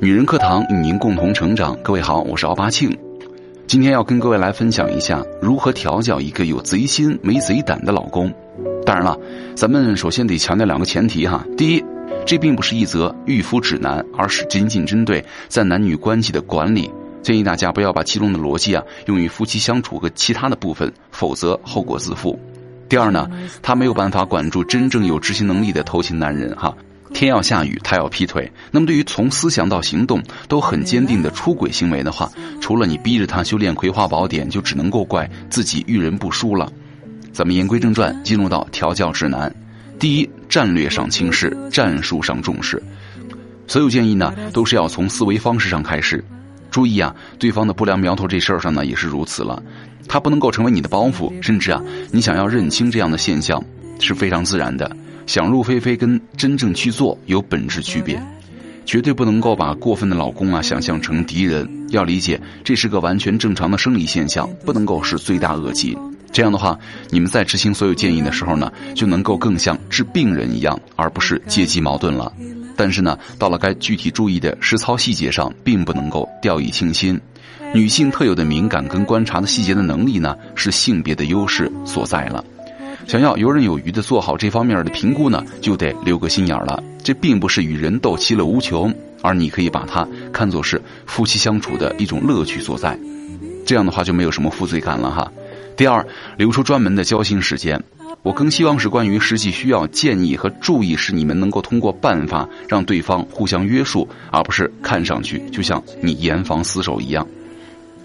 [0.00, 1.76] 女人课堂与您共同成长。
[1.82, 2.96] 各位好，我是奥巴庆，
[3.66, 8.32] 今天要跟各位来分享一下如何调教一个有贼心没贼胆的老公。
[8.86, 9.18] 当然了，
[9.56, 11.44] 咱们首先得强调两个前提哈。
[11.56, 11.84] 第一，
[12.24, 16.88] 这并不是一则御夫指南，而是仅仅针对在男女关系的管理。
[17.22, 22.38] 建议大家不要把其中的逻辑啊用于夫妻相处和其他的部分，否则后果自负。
[22.88, 23.28] 第二呢，
[23.62, 26.74] 他没有办法管住真正有执行能力的偷情男人哈。
[27.14, 28.50] 天要下雨，他要劈腿。
[28.70, 36.70] 那么，对于从思想到行动都很坚定的出轨行为的话，除了你逼着他修炼《葵花宝典》，就只能够怪自己遇人不淑了。
[37.32, 39.54] 咱们言归正传，进入到调教指南。
[39.98, 42.82] 第一，战略上轻视，战术上重视。
[43.66, 46.22] 所有建议呢，都是要从思维方式上开始。
[46.70, 49.62] 注意啊，对方的不良苗头这事儿上呢，也是如此了。
[50.06, 53.62] 他不能够成为你的包袱，甚至啊，你想要认清这样的现象
[54.00, 54.90] 是非常自然的。
[55.26, 58.18] 想入非非跟真正去做有本质区别，
[58.86, 65.94] 绝对不能够把过分的老公啊想象成敌人，要理解这是个完全正常的生理现象，不能够是罪大恶极。
[66.30, 66.78] 这样的话，
[67.10, 72.32] 你们在执行所有建议的时候呢，就能够更像治病人一样，而不是阶级矛盾了。
[72.76, 77.20] 但是呢，到了该具体注意的实操细节上，并不能够掉以轻心。
[77.74, 82.44] 女性特有的敏感跟观察的细节的能力呢，是性别的优势所在了。
[83.06, 86.82] 想要游刃有余的做好这方面的评估呢，就得留个心眼儿了。
[87.02, 92.98] 这并不是与人斗其乐无穷，而你可以把它看作是夫妻相处的一种乐趣所在。
[93.66, 95.30] 这样的话就没有什么负罪感了哈。
[95.78, 96.04] 第二，
[96.36, 97.80] 留出专门的交心时间。
[98.24, 107.24] 我更希望是关于实际需要建议和注意，使你们能够通过办法让对方互相约束，而不是看上去就像你严防死守一样。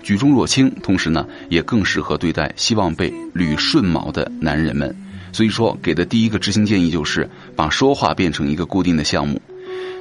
[0.04, 4.96] 举重若轻，同时呢，也更适合对待希望被捋顺毛的男人们。
[5.32, 9.42] 所以说，给的第一个执行建议就是把说话变成一个固定的项目。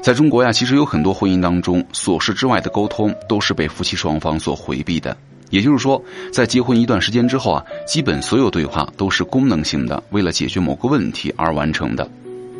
[0.02, 5.16] 在中国呀，其实有很多婚姻当中，琐事之外的沟通都是被夫妻双方所回避的。
[5.52, 6.02] 也就是说，
[6.32, 12.08] 在结婚一段时间之后啊，基本所有对话都是功能性的，为了解决某个问题而完成的。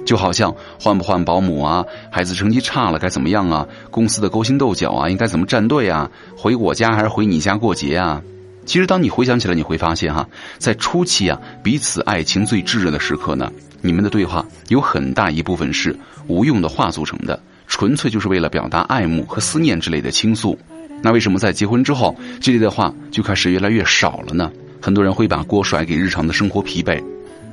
[0.04, 8.20] 就好像换不换保姆啊，孩子成绩差了该怎么样啊，公司的勾心斗角啊，应该怎么站队啊，回我家还是回你家过节啊？
[8.66, 10.28] 其实，当你回想起来，你会发现哈，
[10.58, 20.58] 在初期啊，彼此爱情最炙热的时刻呢，你们的对话有很大一部分是无用的话组成的，纯粹就是为了表达爱慕和思念之类的倾诉。
[21.02, 24.50] 那为什么在结婚之后，这类的话就开始越来越少了呢？
[24.80, 27.02] 很多人会把锅甩给日常的生活疲惫。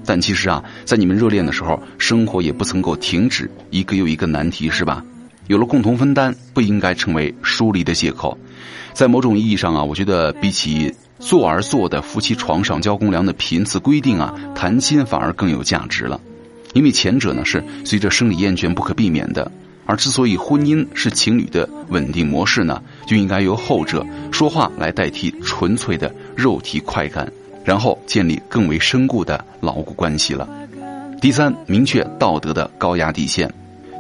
[0.06, 5.04] 但其实啊，在你们热恋的时候，生活也不曾够停止，一个又一个难题，是吧？
[5.48, 8.38] 有了共同分担，不应该成为疏离的借口。
[8.94, 16.20] 在某种意义上啊，我觉得比起做而做的夫妻床上交公粮的频次规定啊，谈心反而更有价值了。
[16.74, 19.52] 因为前者呢是随着生理厌倦不可避免的，
[19.90, 27.28] 而之所以婚姻是情侣的稳定模式呢，就应该由后者说话来代替纯粹的肉体快感。
[27.66, 30.48] 然后建立更为深固的牢固关系了。
[31.20, 33.52] 第三，明确道德的高压底线。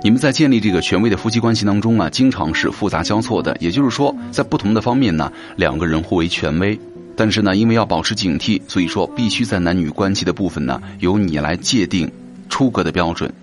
[0.03, 3.57] 你们在建立这个权威的夫妻关系当中啊，经常是复杂交错的。
[3.59, 6.79] 也就是说，在不同的方面呢，两个人互为权威。
[7.15, 12.11] 但是呢，因为要保持警惕，所以说必须在男女关系的部分呢，由你来界定
[12.47, 13.33] 出格的标准。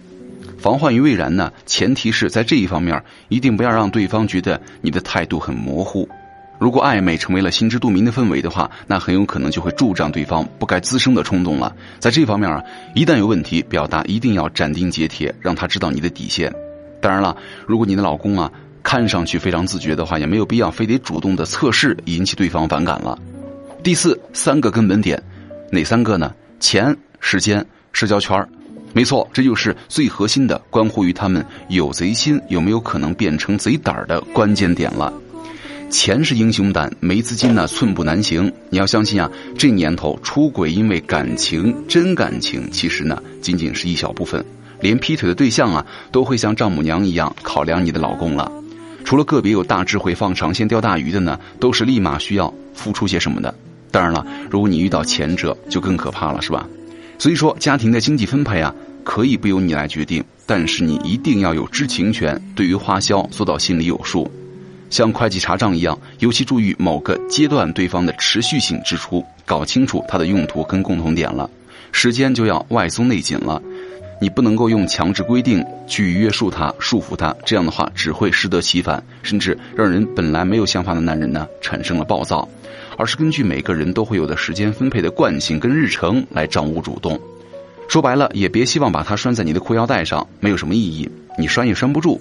[0.67, 6.09] 防患于未然呢，前提是在这一方面一定不要让对方觉得你的态度很模糊。
[6.59, 11.73] 如果暧昧成为了心知肚明的氛围的话，那很有可能就会助长对方不该滋生的冲动了。
[12.01, 12.61] 在这方面啊，
[12.97, 16.53] 一旦有问题，表达一定要斩钉截铁，让他知道你的底线。
[17.01, 18.51] 当然了，如果你的老公啊
[18.83, 23.17] 看上去非常自觉的话，也没有必要非得主动的测试，引起对方反感了。
[23.85, 25.23] 第四，三个根本点，
[25.71, 26.35] 哪三个呢？
[26.59, 28.45] 钱、时间、社交圈
[28.97, 35.13] 没错，这就是最核心的，关乎于他们有贼心有没有可能变成贼胆的关键点了。
[35.91, 38.51] 钱是英雄胆，没资金呢寸步难行。
[38.71, 44.43] 你要相信啊，这年头出轨因为感情真感情，其实呢仅仅是一小部分。
[44.81, 48.51] 连劈腿的对象啊，都会像丈母娘一样考量你的老公了。
[49.05, 53.55] 除了个别有大智慧放长线钓大鱼的呢，都是立马需要付出些什么的。
[53.91, 56.67] 当然了，如果你遇到前者，就更可怕了，是吧？
[57.19, 64.31] 所以说，家庭的经济分配啊，可以不由你来决定，但是你一定要有知情权，对于花销做到心里有数。
[64.91, 71.51] 像会计查账一样，尤其注意某个阶段对方的持续性支出，搞清楚它的用途跟共同点了。
[71.91, 73.61] 时间就要外松内紧了。
[74.19, 82.49] 你不能够用强制规定去约束他、束缚他，这样的话只会适得其反，甚至让人本来没有想法的男人呢产生了暴躁。
[82.97, 87.21] 而是根据每个人都会有的时间分配的惯性跟日程来掌握主动。
[87.89, 91.09] 说白了，也别希望把它拴在你的裤腰带上，没有什么意义，
[91.39, 92.21] 你拴也拴不住。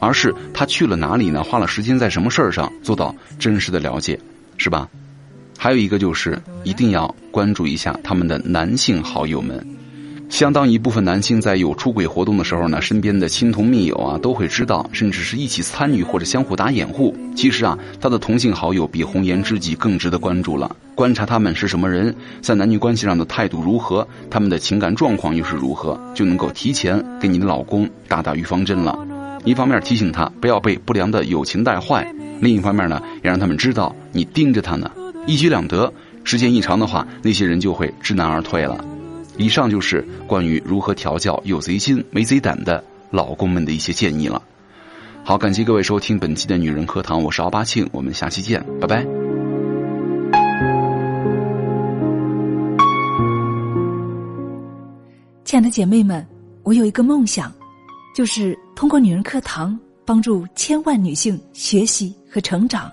[0.00, 1.42] 而是他去了哪里呢？
[1.42, 4.18] 花了时间在什么事儿上，做到真实的了解，
[4.56, 4.88] 是吧？
[5.56, 9.64] 还有一个就是一定要关注一下他们的男性好友们。
[10.32, 17.14] 相当一部分男性在有出轨活动的时候呢，身边的亲朋密友啊都会知道，甚至是一起参与或者相互打掩护。
[17.36, 20.74] 其实啊，他的同性好友比红颜知己更值得关注了。
[20.94, 28.98] 观察他们是什么人，在男女关系上的态度如何，他们的情感状况又是如何，就能够提前给你的老公打打预防针了。
[29.44, 34.90] 一方面提醒他不要被不良的友情带坏，另一方面呢，也让他们知道你盯着他呢，
[35.26, 35.92] 一举两得。
[36.24, 38.82] 时间一长的话，那些人就会知难而退了。
[39.38, 44.42] 以上就是关于如何调教有贼心没贼胆的老公们的一些建议了。
[45.24, 49.06] 好，感谢各位收听本期的女人课堂，我是奥巴庆，我们下期见，拜拜。
[55.44, 56.26] 亲爱的姐妹们，
[56.62, 57.52] 我有一个梦想，
[58.16, 62.90] 就是通过女人课堂帮助千万女性学习和成长，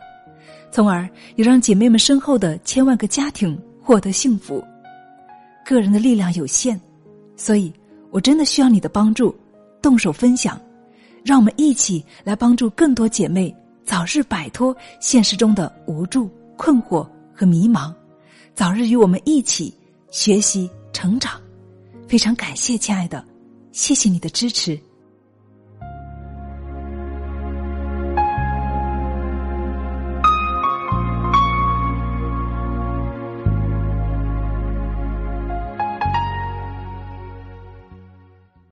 [0.72, 4.64] 从而也让姐妹们身后的千万个家庭获得幸福。
[5.70, 6.80] 个人的力量有限，
[7.38, 7.72] 所以
[8.10, 9.36] 我真的需要你的帮助，
[9.84, 10.60] 动手分享，
[11.24, 13.56] 让我们一起来帮助更多姐妹
[13.86, 16.28] 早日摆脱现实中的无助、
[16.58, 17.94] 困惑和迷茫，
[18.56, 19.72] 早日与我们一起
[20.10, 21.40] 学习成长。
[22.08, 23.24] 非常感谢，亲爱的，
[23.72, 24.89] 谢谢你的支持。